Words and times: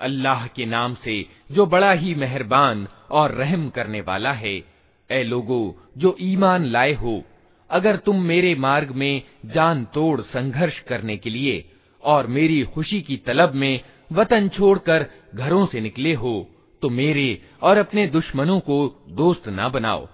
अल्लाह 0.00 0.46
के 0.46 0.64
नाम 0.66 0.94
से 0.94 1.14
जो 1.52 1.64
बड़ा 1.66 1.90
ही 1.92 2.14
मेहरबान 2.14 2.86
और 3.10 3.32
रहम 3.34 3.68
करने 3.70 4.00
वाला 4.00 4.32
है 4.34 4.56
ए 5.10 5.22
लोगो 5.24 5.60
जो 5.98 6.14
ईमान 6.22 6.64
लाए 6.66 6.92
हो 6.94 7.22
अगर 7.70 7.96
तुम 7.96 8.20
मेरे 8.24 8.54
मार्ग 8.56 8.90
में 8.94 9.22
जान 9.54 9.84
तोड़ 9.94 10.20
संघर्ष 10.20 10.78
करने 10.88 11.16
के 11.16 11.30
लिए 11.30 11.64
और 12.02 12.26
मेरी 12.28 12.62
खुशी 12.74 13.00
की 13.02 13.16
तलब 13.26 13.54
में 13.54 13.80
वतन 14.12 14.48
छोड़कर 14.48 15.06
घरों 15.34 15.64
से 15.66 15.80
निकले 15.80 16.14
हो 16.14 16.34
तो 16.82 16.88
मेरे 16.90 17.28
और 17.62 17.78
अपने 17.78 18.06
दुश्मनों 18.08 18.58
को 18.60 18.78
दोस्त 19.16 19.48
ना 19.50 19.68
बनाओ 19.68 20.06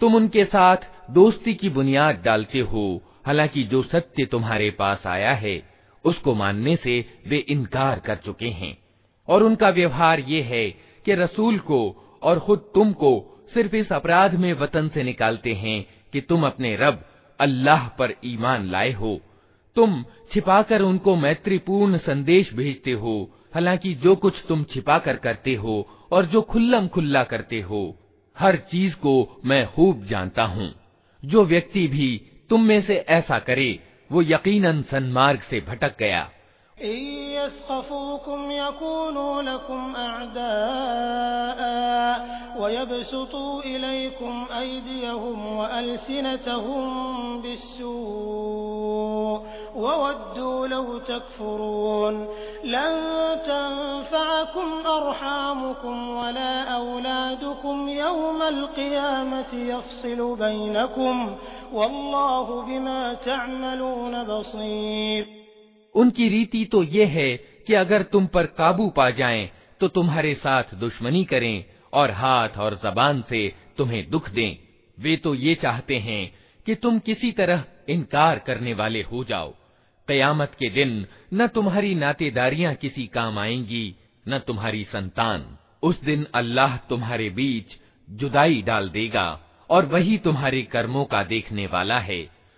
तुम 0.00 0.14
उनके 0.14 0.44
साथ 0.46 0.86
दोस्ती 1.09 1.53
की 1.53 1.69
बुनियाद 1.69 2.21
डालते 2.25 2.59
हो। 2.59 3.01
हालाँकि 3.25 3.63
जो 3.63 3.83
सत्य 3.83 4.25
तुम्हारे 4.25 4.71
पास 4.71 5.07
आया 5.07 5.33
है, 5.33 5.63
उसको 6.05 6.35
मानने 6.35 6.75
से 6.75 7.05
वे 7.27 7.37
इनकार 7.37 7.99
कर 7.99 8.15
चुके 8.15 8.47
हैं। 8.47 8.77
और 9.27 9.43
उनका 9.43 9.69
व्यवहार 9.69 10.19
ये 10.19 10.41
है 10.41 10.69
कि 11.05 11.15
रसूल 11.15 11.59
को 11.59 11.95
और 12.23 12.39
खुद 12.39 12.71
तुमको 12.73 13.41
सिर्फ़ 13.53 13.75
इस 13.75 13.93
अपराध 13.93 14.35
में 14.35 14.53
वतन 14.53 14.89
से 14.89 15.03
निकालते 15.03 15.53
हैं 15.53 15.85
कि 16.13 16.21
तुम 16.21 16.45
अपने 16.45 16.75
रब 16.75 17.05
अल्लाह 17.39 17.87
पर 17.87 18.13
ईमान 18.25 18.71
लाए 18.71 18.91
हो। 18.91 19.21
तुम 19.75 20.05
छिपाकर 20.33 20.81
उनको 20.81 21.15
मैत्रीपूर्ण 21.15 21.97
संदेश 21.97 22.53
भेजते 22.53 22.91
हो। 22.91 23.31
हालाँकि 23.53 23.93
जो 23.93 24.15
कुछ 24.15 24.33
तुम 24.47 24.63
छिपाकर 24.63 25.15
करते 25.15 25.55
हो 25.55 25.87
और 26.11 26.25
जो 26.25 26.41
खुल्लम 26.41 26.87
खुल्ला 26.87 27.23
करते 27.23 27.61
हो, 27.61 27.97
हर 28.39 28.55
चीज़ 28.55 28.95
को 28.95 29.41
मैं 29.45 29.73
खूब 29.73 30.05
जानता 30.05 30.43
हूँ। 30.43 30.78
जो 31.25 31.45
व्यक्ति 31.45 31.87
भी 31.87 32.21
तुम 32.49 32.61
में 32.61 32.81
से 32.81 33.05
ऐसा 33.09 33.39
करे, 33.39 33.79
वो 34.11 34.21
यकीनन 34.21 34.81
सन्मार्ग 34.81 35.39
से 35.39 35.61
भटक 35.61 35.97
गया। 35.99 36.29
वयबसुतू 42.59 43.61
इलैकुम 43.61 44.45
अयदियहुम 44.45 45.39
वअलसिनतहुम 45.39 46.87
बिस्सू 47.41 47.91
ववद्दू 49.75 50.65
लौ 50.65 50.99
तकफुरून, 50.99 52.15
लन 52.65 52.95
तंफअकुम 54.49 54.81
अरहामुकुम 54.81 55.97
वला 56.09 56.75
औलादुकुम 56.75 57.89
यौमल 57.89 58.61
क़ियामति 58.75 59.69
यफ़्सिलु 59.69 60.35
बैनकुम 60.35 61.17
वल्लाहु 61.73 62.61
बिमा 62.61 63.13
तअमलून 63.25 64.15
बसीर 64.29 65.27
उनकी 65.95 66.29
रीति 66.29 66.65
तो 66.65 66.83
ये 66.83 67.05
है 67.05 67.29
कि 67.67 67.73
अगर 67.73 68.03
तुम 68.03 68.27
पर 68.27 68.45
काबू 68.57 68.89
पा 68.89 69.09
जाएँ 69.09 69.49
तो 69.79 69.87
तुम्हारे 69.87 70.33
साथ 70.35 70.73
दुश्मनी 70.75 71.23
करें 71.23 71.65
और 71.93 72.11
हाथ 72.11 72.57
और 72.57 72.79
जबान 72.83 73.21
से 73.29 73.47
तुम्हें 73.77 74.09
दुख 74.09 74.29
दें। 74.29 74.57
वे 74.97 75.15
तो 75.15 75.35
ये 75.35 75.55
चाहते 75.55 75.97
हैं 75.97 76.31
कि 76.65 76.75
तुम 76.75 76.99
किसी 76.99 77.31
तरह 77.31 77.63
इनकार 77.89 78.39
करने 78.39 78.73
वाले 78.73 79.01
हो 79.01 79.23
जाओ। 79.23 79.53
कयामत 80.07 80.51
के 80.59 80.69
दिन 80.69 81.05
न 81.33 81.47
तुम्हारी 81.47 81.95
नातेदारियाँ 81.95 82.73
किसी 82.75 83.05
काम 83.07 83.39
आएँगी 83.39 83.95
न 84.26 84.38
तुम्हारी 84.38 84.84
संतान 84.84 85.46
उस 85.82 86.00
दिन 86.04 86.26
अल्लाह 86.34 86.76
तुम्हारे 86.88 87.28
बीच 87.30 87.78
जुदाई 88.08 88.62
डाल 88.62 88.88
देगा 88.90 89.26
और 89.70 89.86
वही 89.86 90.18
तुम्हारे 90.18 90.62
कर्मों 90.72 91.04
का 91.04 91.22
देखने 91.24 91.66
वाला 91.66 91.98
है 92.00 92.22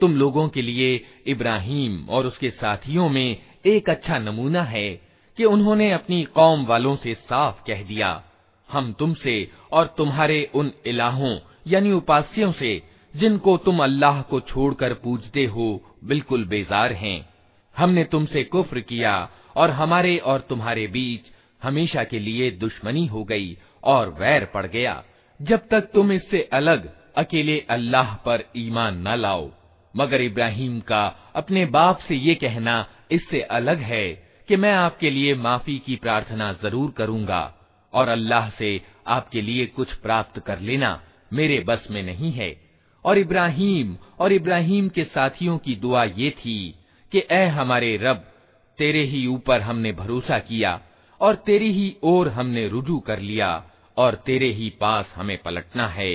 तुम 0.00 0.16
लोगों 0.16 0.48
के 0.48 0.62
लिए 0.62 0.88
इब्राहिम 1.26 2.06
और 2.08 2.26
उसके 2.26 2.50
साथियों 2.52 3.08
में 3.08 3.36
एक 3.66 3.88
अच्छा 3.90 4.18
नमूना 4.18 4.62
है 4.64 4.88
कि 5.38 5.44
उन्होंने 5.44 5.90
अपनी 5.92 6.22
कौम 6.34 6.64
वालों 6.66 6.94
से 6.96 7.14
साफ 7.14 7.62
कह 7.66 7.82
दिया 7.82 8.10
हम 8.68 8.92
तुमसे 8.92 9.36
और 9.72 9.94
तुम्हारे 9.98 10.38
उन 10.54 10.72
इलाहों 10.86 11.36
यानी 11.66 11.92
उपास्यों 11.92 12.50
से 12.52 12.80
जिनको 13.14 13.56
तुम 13.56 13.82
अल्लाह 13.84 14.20
को 14.22 14.40
छोड़कर 14.42 14.94
पूजते 15.04 15.44
हो 15.46 15.68
बिल्कुल 16.04 16.44
बेजार 16.44 16.92
हैं 16.94 17.18
हमने 17.76 18.04
तुमसे 18.04 18.42
कुफ्र 18.46 18.80
किया 18.82 19.16
और 19.56 19.70
हमारे 19.72 20.16
और 20.24 20.40
तुम्हारे 20.48 20.86
बीच 20.88 21.32
हमेशा 21.61 22.03
के 22.03 22.19
लिए 22.19 22.49
दुश्मनी 22.53 23.05
हो 23.05 23.23
गई 23.23 23.57
और 23.83 24.09
वैर 24.19 24.45
पड़ 24.45 24.65
गया। 24.67 25.03
जब 25.39 25.67
तक 25.67 25.89
तुम 25.93 26.11
इससे 26.11 26.41
अलग, 26.53 26.89
अकेले 27.17 27.59
अल्लाह 27.69 28.13
पर 28.15 28.43
ईमान 28.57 29.01
न 29.07 29.15
लाओ। 29.15 29.49
मगर 29.93 30.21
इब्राहिम 30.21 30.79
का 30.81 31.05
अपने 31.35 31.65
बाप 31.67 31.99
से 31.99 32.15
ये 32.15 32.35
कहना 32.35 32.85
इससे 33.11 33.41
अलग 33.51 33.79
है 33.83 34.07
कि 34.49 34.55
मैं 34.55 34.71
आपके 34.73 35.09
लिए 35.09 35.35
माफ़ी 35.37 35.77
की 35.77 35.95
प्रार्थना 35.95 36.51
ज़रूर 36.53 36.91
करूँगा 36.91 37.41
और 37.93 38.09
अल्लाह 38.09 38.49
से 38.49 38.79
आपके 39.07 39.41
लिए 39.41 39.65
कुछ 39.67 39.93
प्राप्त 39.95 40.39
कर 40.39 40.59
लेना 40.59 40.99
मेरे 41.33 41.59
बस 41.59 41.87
में 41.91 42.01
नहीं 42.03 42.31
है। 42.31 42.55
और 43.05 43.17
इब्राहिम 43.17 43.95
और 44.19 44.33
इब्राहिम 44.33 44.87
के 44.89 45.03
साथियों 45.05 45.57
की 45.57 45.75
दुआ 45.75 46.03
ये 46.03 46.29
थी 46.37 46.75
कि 47.11 47.23
ए 47.31 47.45
हमारे 47.49 47.95
रब, 47.97 48.17
तेरे 48.79 49.03
ही 49.03 49.25
ऊपर 49.27 49.61
हमने 49.61 49.91
भरोसा 49.91 50.39
किया 50.39 50.79
और 51.20 51.34
तेरी 51.46 51.72
ही 51.72 51.96
ओर 52.04 52.28
हमने 52.28 52.68
रुजू 52.68 52.98
कर 52.98 53.18
लिया 53.18 53.50
और 53.98 54.14
तेरे 54.26 54.48
ही 54.52 54.70
पास 54.80 55.12
हमें 55.16 55.38
पलटना 55.42 55.88
है 55.88 56.14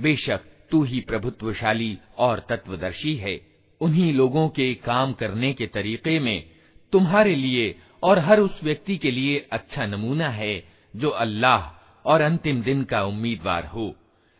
बेशक 0.00 0.40
तू 0.70 0.82
ही 0.82 1.00
प्रभुत्वशाली 1.00 1.96
और 2.18 2.46
तत्वदर्शी 2.48 3.14
है। 3.16 3.40
उन्हीं 3.80 4.12
लोगों 4.14 4.48
के 4.48 4.72
काम 4.74 5.12
करने 5.12 5.52
के 5.52 5.66
तरीके 5.66 6.18
में 6.18 6.44
तुम्हारे 6.92 7.34
लिए 7.34 7.74
और 8.02 8.18
हर 8.18 8.40
उस 8.40 8.60
व्यक्ति 8.64 8.96
के 8.96 9.10
लिए 9.10 9.46
अच्छा 9.52 9.86
नमूना 9.86 10.28
है, 10.28 10.64
जो 10.96 11.08
अल्लाह 11.08 11.68
और 12.04 12.20
अंतिम 12.20 12.62
दिन 12.62 12.84
का 12.84 13.02
उम्मीदवार 13.04 13.66
हो। 13.66 13.94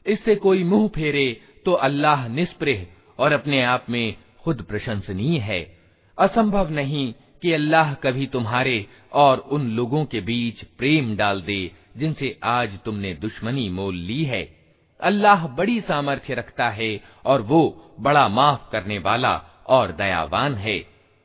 इससे 0.06 0.34
कोई 0.34 0.64
मुँह 0.64 0.88
फेरे 0.88 1.40
तो 1.64 1.72
अल्लाह 1.72 2.28
निष्प्रह 2.28 2.86
और 3.18 3.32
अपने 3.32 3.62
आप 3.62 3.86
में 3.90 4.14
खुद 4.38 4.62
प्रशंसनीय 4.62 5.38
है। 5.38 5.60
असंभव 6.18 6.70
नहीं 6.70 7.12
कि 7.42 7.52
अल्लाह 7.52 7.92
कभी 7.94 8.26
तुम्हारे 8.26 8.86
और 9.12 9.38
उन 9.38 9.70
लोगों 9.70 10.04
के 10.04 10.20
बीच 10.20 10.64
प्रेम 10.78 11.14
डाल 11.16 11.40
दे, 11.42 11.70
जिनसे 11.96 12.38
आज 12.44 12.78
तुमने 12.84 13.14
दुश्मनी 13.14 13.68
मोल 13.68 13.96
ली 13.96 14.22
है। 14.24 14.42
अल्लाह 14.99 15.47
बड़ी 15.57 15.79
सामर्थ्य 15.81 16.33
रखता 16.33 16.69
है 16.69 16.91
और 17.25 17.41
वो 17.41 17.61
बड़ा 17.99 18.27
माफ 18.29 18.69
करने 18.71 18.97
वाला 18.99 19.33
और 19.67 19.91
दयावान 19.91 20.53
है 20.55 20.77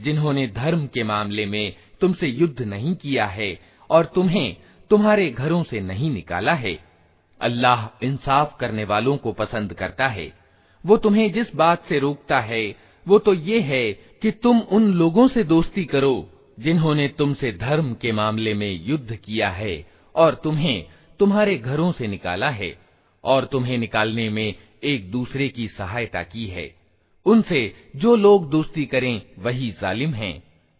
जिन्होंने 0.00 0.46
धर्म 0.46 0.86
के 0.86 1.02
मामले 1.04 1.46
में 1.46 1.74
तुमसे 2.00 2.26
युद्ध 2.26 2.62
नहीं 2.62 2.94
किया 2.94 3.26
है 3.26 3.60
और 3.90 4.04
तुम्हें 4.04 4.56
तुम्हारे 4.90 5.30
घरों 5.30 5.62
से 5.62 5.80
नहीं 5.80 6.10
निकाला 6.10 6.54
है। 6.54 6.78
अल्लाह 7.40 8.04
इंसाफ 8.04 8.56
करने 8.60 8.84
वालों 8.84 9.16
को 9.16 9.32
पसंद 9.32 9.72
करता 9.72 10.08
है। 10.08 10.32
वो 10.86 10.96
तुम्हें 10.96 11.32
जिस 11.32 11.54
बात 11.56 11.84
से 11.84 11.98
रोकता 11.98 12.40
है, 12.40 12.76
वो 13.06 13.18
तो 13.18 13.34
ये 13.34 13.60
है 13.60 13.92
कि 13.92 14.30
तुम 14.30 14.60
उन 14.60 14.92
लोगों 14.92 15.28
से 15.28 15.44
दोस्ती 15.44 15.84
करो 15.84 16.30
जिन्होंने 16.60 17.08
तुमसे 17.08 17.52
धर्म 17.52 17.94
के 17.94 18.12
मामले 18.12 18.54
में 18.54 18.84
युद्ध 18.84 19.16
किया 19.16 19.50
है 19.50 19.86
और 20.14 20.34
तुम्हें 20.34 20.84
तुम्हारे 21.18 21.56
घरों 21.56 21.92
से 21.92 22.06
निकाला 22.06 22.50
है 22.50 22.78
और 23.24 23.44
तुम्हें 23.44 23.78
निकालने 23.78 24.30
में 24.30 24.54
एक 24.84 25.10
दूसरे 25.10 25.48
की 25.48 25.68
सहायता 25.68 26.22
की 26.22 26.46
है। 26.46 26.77
उनसे 27.25 27.73
जो 27.95 28.15
लोग 28.15 28.49
दोस्ती 28.49 28.85
करें 28.85 29.21
वही 29.43 29.71
जालिम 29.81 30.13
हैं 30.13 30.41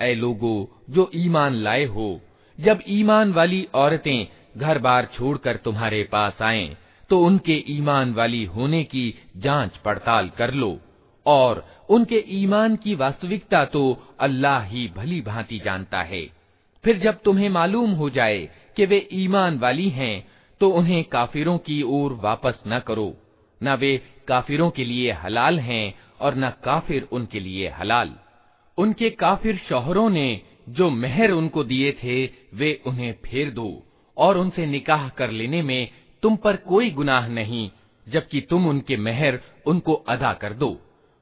ऐ 0.00 0.14
लोगो 0.14 0.54
जो 0.90 1.10
ईमान 1.16 1.54
लाए 1.66 1.84
हो 1.84 2.08
जब 2.58 2.80
ईमान 2.88 3.32
वाली 3.32 3.62
औरतें 3.74 4.26
घर 4.56 4.78
बार 4.78 5.08
छोड़कर 5.14 5.56
तुम्हारे 5.56 6.02
पास 6.12 6.42
आएं, 6.42 6.76
तो 7.10 7.20
उनके 7.26 7.64
ईमान 7.68 8.12
वाली 8.14 8.44
होने 8.44 8.82
की 8.84 9.06
जांच 9.36 9.76
पड़ताल 9.76 10.30
कर 10.38 10.52
लो 10.54 10.78
और 11.26 11.64
उनके 11.88 12.24
ईमान 12.32 12.76
की 12.76 12.94
वास्तविकता 12.94 13.64
तो 13.64 13.82
अल्लाह 14.20 14.64
ही 14.64 14.88
भली 14.96 15.20
भांति 15.20 15.58
जानता 15.58 16.02
है 16.02 16.26
फिर 16.84 16.98
जब 16.98 17.20
तुम्हें 17.22 17.48
मालूम 17.48 17.90
हो 17.90 18.10
जाए 18.10 18.48
कि 18.76 18.86
वे 18.86 19.08
ईमान 19.12 19.58
वाली 19.58 19.88
हैं 19.90 20.26
तो 20.61 20.69
उन्हें 20.69 21.03
काफिरों 21.03 21.57
की 21.57 21.81
ओर 21.81 22.13
वापस 22.13 22.63
न 22.67 22.79
करो। 22.79 23.17
न 23.63 23.75
वे 23.75 24.01
काफिरों 24.27 24.69
के 24.69 24.83
लिए 24.85 25.11
हलाल 25.11 25.59
हैं 25.59 25.93
और 26.21 26.35
न 26.35 26.49
काफिर 26.49 27.07
उनके 27.11 27.39
लिए 27.39 27.69
हलाल। 27.69 28.15
उनके 28.77 29.09
काफिर 29.09 29.57
शोहरों 29.57 30.09
ने 30.09 30.41
जो 30.69 30.89
मेहर 30.89 31.31
उनको 31.31 31.63
दिए 31.63 31.91
थे, 31.91 32.25
वे 32.53 32.81
उन्हें 32.85 33.13
फेर 33.13 33.49
दो 33.51 33.83
और 34.17 34.37
उनसे 34.37 34.65
निकाह 34.65 35.09
कर 35.09 35.31
लेने 35.31 35.61
में 35.61 35.89
तुम 36.23 36.35
पर 36.35 36.55
कोई 36.55 36.89
गुनाह 36.89 37.27
नहीं, 37.27 37.69
जबकि 38.09 38.41
तुम 38.41 38.67
उनके 38.67 38.97
मेहर 38.97 39.39
उनको 39.65 39.93
अदा 39.93 40.33
कर 40.33 40.53
दो 40.53 40.77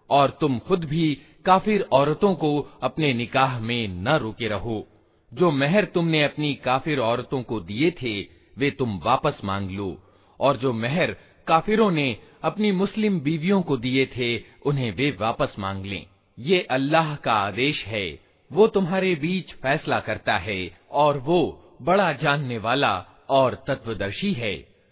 और 0.10 0.38
तुम 0.42 0.60
खुद 0.60 0.84
भी 0.84 1.22
काफिर 1.46 1.82
औरतों 1.82 2.34
को 2.36 2.60
अपने 2.84 3.14
निकाह 3.14 3.60
में 3.60 3.88
न 3.88 4.08
रोके 4.08 4.48
रहो। 4.48 4.88
जो 5.34 5.52
मेहर 5.52 5.86
तुमने 5.86 6.24
अपनी 6.24 6.54
काफिर 6.54 7.00
औरतों 7.00 7.44
को 7.44 7.60
दिए 7.60 7.92
थे 7.92 8.39
वे 8.59 8.71
तुम 8.71 8.99
वापस 9.05 9.41
मांग 9.45 9.71
लो 9.71 9.97
और 10.41 10.57
जो 10.57 10.73
मेहर 10.73 11.17
काफिरों 11.47 11.91
ने 11.91 12.07
अपनी 12.45 12.73
मुस्लिम 12.73 13.21
बीवियों 13.21 13.61
को 13.63 13.77
दिए 13.77 14.07
थे 14.17 14.37
उन्हें 14.67 14.91
वे 14.97 15.11
वापस 15.21 15.55
मांग 15.59 15.85
लें 15.85 16.05
ये 16.39 16.61
अल्लाह 16.71 17.15
का 17.17 17.33
आदेश 17.41 17.85
है 17.85 18.07
वो 18.51 18.67
तुम्हारे 18.69 19.15
बीच 19.17 19.53
फैसला 19.63 20.01
करता 20.01 20.37
है 20.39 20.61
और 20.93 21.19
वो 21.21 21.41
बड़ा 21.83 22.13
जानने 22.23 22.59
वाला 22.59 22.95
और 23.31 23.63
तत्वदर्शी 23.69 24.33
है 24.35 24.57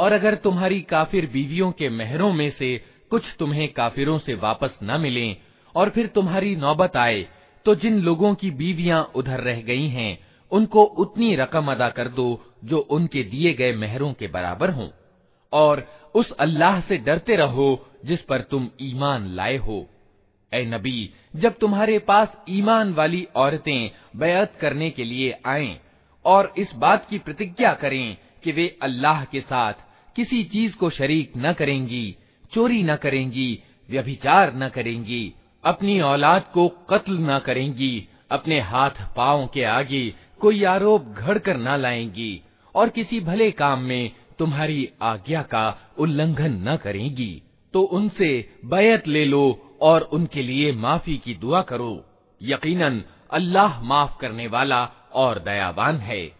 और 0.00 0.12
अगर 0.12 0.34
तुम्हारी 0.34 0.80
काफिर 0.80 1.26
बीवियों 1.26 1.70
के 1.72 1.88
मेहरों 1.90 2.32
में 2.32 2.50
से 2.50 2.76
कुछ 3.10 3.24
तुम्हें 3.38 3.68
काफिरों 3.68 4.18
से 4.18 4.34
वापस 4.34 4.78
न 4.82 5.00
मिले 5.00 5.26
और 5.74 5.90
फिर 5.90 6.06
तुम्हारी 6.06 6.54
नौबत 6.56 6.96
आए 6.96 7.26
तो 7.66 7.74
जिन 7.74 8.00
लोगों 8.00 8.34
की 8.34 8.50
बीवियाँ 8.50 9.02
उधर 9.14 9.40
रह 9.40 9.60
गई 9.62 9.88
हैं, 9.88 10.18
उनको 10.52 10.82
उतनी 10.82 11.34
रकम 11.36 11.70
अदा 11.72 11.88
कर 11.88 12.08
दो 12.08 12.28
जो 12.64 12.78
उनके 12.90 13.22
दिए 13.24 13.52
गए 13.54 13.72
मेहरों 13.72 14.12
के 14.12 14.26
बराबर 14.26 14.70
हों। 14.70 14.88
और 15.52 15.84
उस 16.14 16.30
अल्लाह 16.38 16.80
से 16.80 16.98
डरते 16.98 17.36
रहो 17.36 17.68
जिस 18.04 18.22
पर 18.22 18.40
तुम 18.40 18.68
ईमान 18.82 19.28
लाए 19.28 19.56
हो। 19.56 19.86
ए 20.52 20.64
नबी, 20.64 21.10
जब 21.36 21.58
तुम्हारे 21.58 21.98
पास 21.98 22.36
ईमान 22.48 22.94
वाली 22.94 23.26
औरतें 23.36 23.90
बयात 24.16 24.56
करने 24.56 24.90
के 24.90 25.04
लिए 25.04 25.38
आएँ 25.46 25.78
और 26.24 26.52
इस 26.58 26.74
बात 26.76 27.06
की 27.10 27.18
प्रतिज्ञा 27.18 27.72
करें 27.74 28.16
कि 28.44 28.52
वे 28.52 28.66
अल्लाह 28.82 29.24
के 29.24 29.40
साथ 29.42 29.88
किसी 30.16 30.42
चीज़ 30.44 30.76
को 30.76 30.90
शरीक 30.90 31.32
न 31.36 31.52
करेंगी, 31.52 32.16
चोरी 32.52 32.82
न 32.82 32.96
करेंगी, 32.96 33.62
व्यभिचार 33.90 34.52
न 34.54 34.68
करेंगी, 34.68 35.32
अपनी 35.64 36.00
औलाद 36.00 36.44
को 36.54 36.68
कत्ल 36.68 37.18
न 37.20 37.38
करेंगी, 37.38 38.08
अपने 38.30 38.60
हाथ 38.60 38.90
पाओ 39.16 39.46
के 39.46 39.64
आगे 39.64 40.14
कोई 40.40 40.64
आरोप 40.64 41.06
घड़ 41.06 41.38
कर 41.38 41.56
न 41.56 41.76
लाएँगी, 41.76 42.40
और 42.74 42.88
किसी 42.88 43.20
भले 43.20 43.50
काम 43.50 43.80
में 43.80 44.10
तुम्हारी 44.38 44.88
आज्ञा 45.02 45.42
का 45.42 45.78
उल्लंघन 45.98 46.68
न 46.68 46.76
करेंगी 46.76 47.42
तो 47.74 47.82
उनसे 47.82 48.30
बैत 48.64 49.08
ले 49.08 49.24
लो 49.24 49.76
और 49.80 50.02
उनके 50.02 50.42
लिए 50.42 50.72
माफ़ी 50.72 51.16
की 51.16 51.34
दुआ 51.34 51.60
करो। 51.62 52.04
यकीनन, 52.42 53.02
अल्लाह 53.30 53.82
माफ़ 53.82 54.18
करने 54.20 54.46
वाला 54.46 54.84
और 55.12 55.38
दयावान 55.38 55.96
है। 55.96 56.39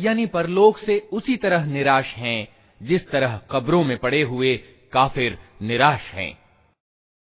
यानी 0.00 0.26
परलोक 0.26 0.78
से 0.78 1.08
उसी 1.12 1.36
तरह 1.36 1.64
निराश 1.64 2.14
हैं, 2.14 2.48
जिस 2.82 3.10
तरह 3.10 3.40
कब्रों 3.50 3.84
में 3.84 3.98
पड़े 3.98 4.22
हुए 4.22 4.56
काफिर 4.92 5.38
निराश 5.62 6.00
हैं। 6.00 6.39